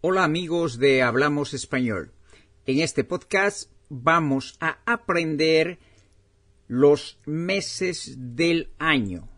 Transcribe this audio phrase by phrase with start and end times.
[0.00, 2.12] Hola amigos de Hablamos Español.
[2.66, 5.80] En este podcast vamos a aprender
[6.68, 9.28] los meses del año.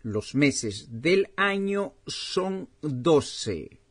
[0.00, 3.82] Los meses del año son doce.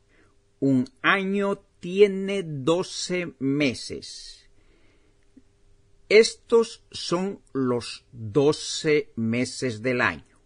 [0.60, 4.50] Un año tiene doce meses.
[6.10, 10.40] Estos son los doce meses del año.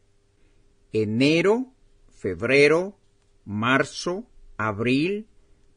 [0.92, 1.72] Enero,
[2.10, 3.00] febrero,
[3.46, 4.28] marzo,
[4.58, 5.28] abril,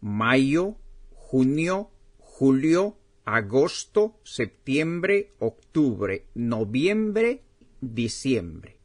[0.01, 0.77] mayo,
[1.11, 7.43] junio, julio, agosto, septiembre, octubre, noviembre,
[7.81, 8.79] diciembre.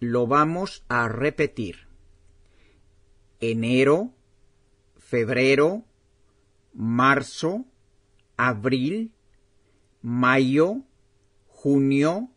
[0.00, 1.88] Lo vamos a repetir.
[3.40, 4.14] Enero,
[4.96, 5.84] febrero,
[6.72, 7.66] marzo,
[8.36, 9.12] abril,
[10.02, 10.82] mayo,
[11.46, 12.30] junio,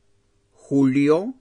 [0.52, 1.36] julio,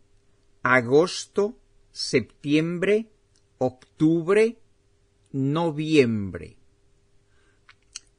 [0.62, 1.59] agosto,
[1.91, 3.11] septiembre,
[3.59, 4.59] octubre,
[5.36, 6.56] noviembre.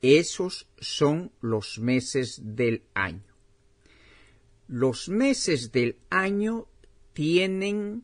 [0.02, 3.23] Esos son los meses del año.
[4.67, 6.67] Los meses del año
[7.14, 8.03] tienen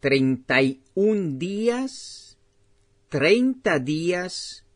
[0.00, 2.36] 31 días,
[3.08, 4.66] 30 días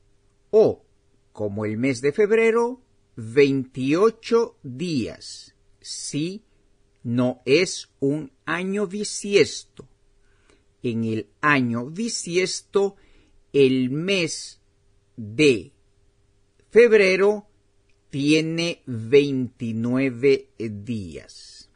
[0.50, 0.86] o,
[1.32, 2.80] como el mes de febrero,
[3.16, 6.42] 28 días, si
[7.02, 9.89] no es un año bisiesto
[10.82, 12.96] en el año bisiesto,
[13.52, 14.60] el mes
[15.16, 15.72] de
[16.70, 17.46] febrero
[18.10, 21.70] tiene 29 días.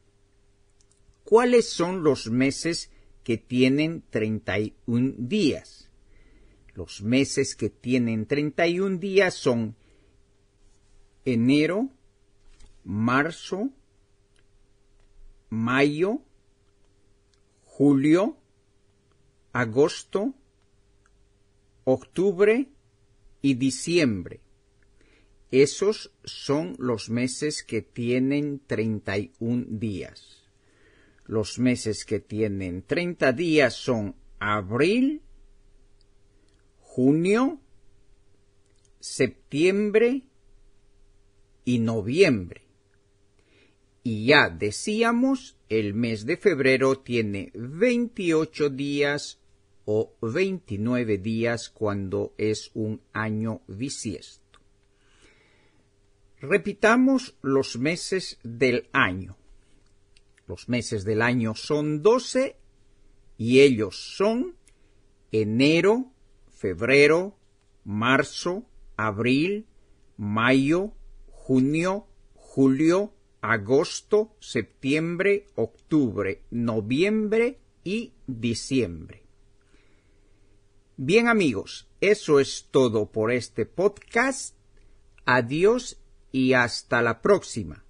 [1.25, 2.91] ¿Cuáles son los meses
[3.23, 5.91] que tienen 31 días?
[6.75, 9.77] Los meses que tienen 31 días son
[11.25, 11.89] enero,
[12.83, 13.71] marzo,
[15.51, 16.21] mayo,
[17.65, 18.37] julio,
[19.55, 20.35] agosto,
[21.85, 22.69] octubre
[23.41, 24.41] y diciembre.
[25.53, 30.43] Esos son los meses que tienen 31 días.
[31.25, 35.23] Los meses que tienen 30 días son abril,
[36.81, 37.61] junio,
[38.99, 40.25] septiembre
[41.65, 42.63] y noviembre.
[44.03, 49.39] Y ya decíamos, el mes de febrero tiene 28 días
[49.85, 54.61] o 29 días cuando es un año bisiesto.
[56.41, 59.37] Repitamos los meses del año.
[60.47, 62.57] Los meses del año son 12
[63.39, 64.57] y ellos son
[65.33, 66.13] enero,
[66.49, 67.39] febrero,
[67.83, 68.65] marzo,
[68.97, 69.67] abril,
[70.17, 70.93] mayo,
[71.31, 79.24] junio, julio, agosto, septiembre, octubre, noviembre y diciembre.
[80.97, 84.55] Bien amigos, eso es todo por este podcast.
[85.25, 85.99] Adiós
[86.31, 87.84] y hasta la próxima.